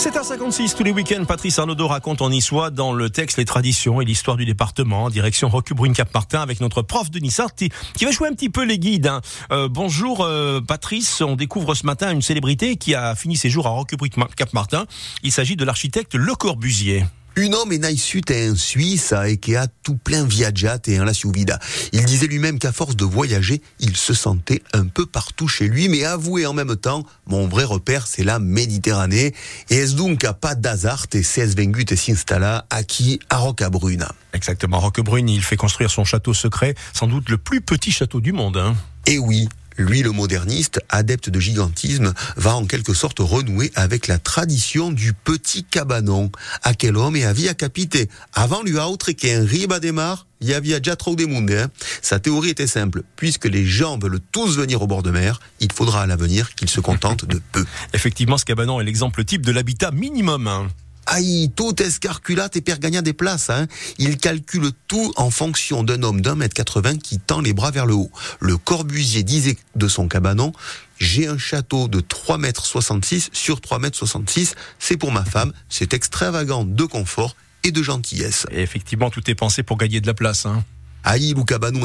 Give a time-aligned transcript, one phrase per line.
[0.00, 4.06] 7h56 tous les week-ends, Patrice Arnaudot raconte en niçois dans le texte les traditions et
[4.06, 7.70] l'histoire du département, direction Roquebrune Cap Martin avec notre prof de Nissart qui
[8.06, 9.08] va jouer un petit peu les guides.
[9.08, 9.20] Hein.
[9.52, 13.66] Euh, bonjour euh, Patrice, on découvre ce matin une célébrité qui a fini ses jours
[13.66, 14.86] à Roquebrune Cap Martin.
[15.22, 17.04] Il s'agit de l'architecte Le Corbusier.
[17.40, 21.12] Un homme est naissut en Suisse et qui a tout plein viaggiat et en la
[21.32, 21.58] vida.
[21.94, 25.88] Il disait lui-même qu'à force de voyager, il se sentait un peu partout chez lui,
[25.88, 29.32] mais avouez en même temps, mon vrai repère, c'est la Méditerranée.
[29.70, 34.04] Et est-ce donc à pas d'hasard et c'est vengut et s'installa qui à Rocabrune.
[34.34, 38.32] Exactement, Roquebrune, il fait construire son château secret, sans doute le plus petit château du
[38.32, 38.58] monde.
[38.58, 38.76] Hein.
[39.06, 39.48] Et oui,
[39.80, 45.12] lui, le moderniste, adepte de gigantisme, va en quelque sorte renouer avec la tradition du
[45.12, 46.30] petit cabanon.
[46.62, 48.08] À quel homme et à via capité.
[48.34, 51.50] Avant lui autre qu'un riba démarre, il y avait déjà trop de monde.
[51.50, 51.68] Hein.
[52.02, 53.02] Sa théorie était simple.
[53.16, 56.70] Puisque les gens veulent tous venir au bord de mer, il faudra à l'avenir qu'ils
[56.70, 57.64] se contentent de peu.
[57.92, 60.68] Effectivement, ce cabanon est l'exemple type de l'habitat minimum.
[61.12, 63.50] Aïe, tout escarculate et perd gagner des places.
[63.50, 63.66] Hein.
[63.98, 67.84] Il calcule tout en fonction d'un homme d'un mètre 80 qui tend les bras vers
[67.84, 68.12] le haut.
[68.38, 70.52] Le Corbusier disait de son cabanon,
[71.00, 74.54] j'ai un château de 3 mètres 66 sur 3 mètres 66.
[74.78, 75.52] C'est pour ma femme.
[75.68, 78.46] C'est extravagant de confort et de gentillesse.
[78.52, 80.46] Et effectivement, tout est pensé pour gagner de la place.
[80.46, 80.62] Hein.
[81.04, 81.80] Aïe ou cabanou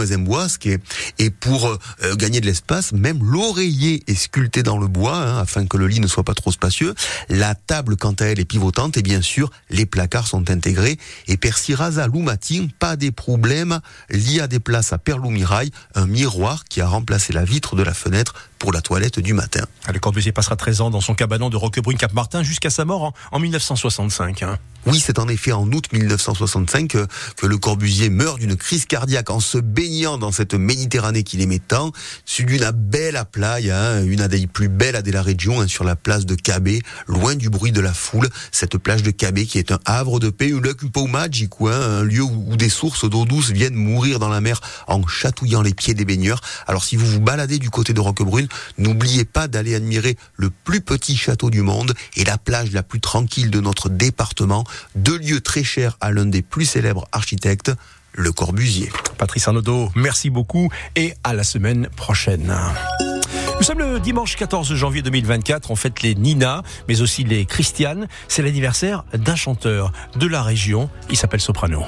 [1.18, 5.66] et, pour euh, gagner de l'espace, même l'oreiller est sculpté dans le bois hein, afin
[5.66, 6.94] que le lit ne soit pas trop spacieux.
[7.30, 10.98] La table, quant à elle, est pivotante et bien sûr, les placards sont intégrés.
[11.28, 13.80] Et per Siraza Loumatin, pas des problèmes.
[14.10, 17.94] Lié à des places à Perloumirail, un miroir qui a remplacé la vitre de la
[17.94, 19.64] fenêtre pour la toilette du matin.
[19.86, 23.40] Ah, le Corbusier passera 13 ans dans son cabanon de Roquebrune-Cap-Martin jusqu'à sa mort en,
[23.40, 24.42] 1965.
[24.42, 24.58] Hein.
[24.88, 29.30] Oui, c'est en effet en août 1965 que, que le Corbusier meurt d'une crise cardiaque
[29.30, 31.92] en se baignant dans cette Méditerranée qu'il aimait tant,
[32.26, 35.96] sud d'une belle playa, hein, une des plus belles de la région, hein, sur la
[35.96, 38.30] place de Cabé, loin du bruit de la foule.
[38.52, 40.76] Cette plage de Cabé qui est un havre de paix, un lieu
[41.08, 45.06] magique, hein, un lieu où, des sources d'eau douce viennent mourir dans la mer en
[45.08, 46.42] chatouillant les pieds des baigneurs.
[46.68, 50.82] Alors si vous vous baladez du côté de Roquebrune, n'oubliez pas d'aller admirer le plus
[50.82, 54.64] petit château du monde et la plage la plus tranquille de notre département
[54.96, 57.72] deux lieux très chers à l'un des plus célèbres architectes,
[58.14, 58.92] Le Corbusier.
[59.18, 62.56] Patrice Arnaudot, merci beaucoup et à la semaine prochaine.
[63.58, 65.72] Nous sommes le dimanche 14 janvier 2024.
[65.72, 68.08] On fête les Nina, mais aussi les Christianes.
[68.28, 70.90] C'est l'anniversaire d'un chanteur de la région.
[71.10, 71.86] Il s'appelle Soprano.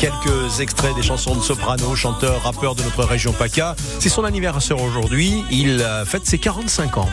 [0.00, 3.74] Quelques extraits des chansons de soprano, chanteur, rappeur de notre région PACA.
[3.98, 5.44] C'est son anniversaire aujourd'hui.
[5.50, 7.08] Il fête ses 45 ans.